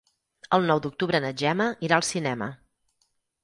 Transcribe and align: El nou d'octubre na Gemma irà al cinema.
El 0.57 0.63
nou 0.71 0.81
d'octubre 0.85 1.21
na 1.27 1.31
Gemma 1.43 1.69
irà 1.91 1.99
al 2.01 2.09
cinema. 2.11 2.51